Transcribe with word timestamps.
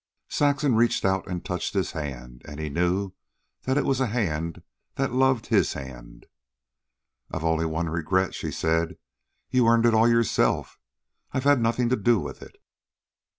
Saxon 0.29 0.73
reached 0.73 1.05
out 1.05 1.27
and 1.27 1.45
touched 1.45 1.75
his 1.75 1.91
hand, 1.91 2.41
and 2.45 2.59
he 2.59 2.69
knew 2.69 3.13
that 3.65 3.77
it 3.77 3.85
was 3.85 3.99
a 3.99 4.07
hand 4.07 4.63
that 4.95 5.13
loved 5.13 5.45
his 5.45 5.73
hand. 5.73 6.25
"I've 7.29 7.43
only 7.43 7.67
one 7.67 7.87
regret," 7.87 8.33
she 8.33 8.49
said. 8.49 8.97
"You've 9.51 9.67
earned 9.67 9.85
it 9.85 9.93
all 9.93 10.07
yourself. 10.07 10.79
I've 11.33 11.43
had 11.43 11.61
nothing 11.61 11.87
to 11.89 11.95
do 11.97 12.17
with 12.19 12.41
it." 12.41 12.55